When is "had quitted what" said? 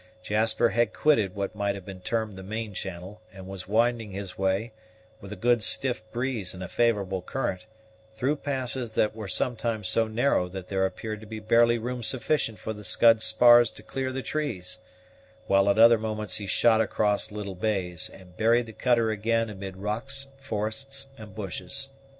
0.69-1.53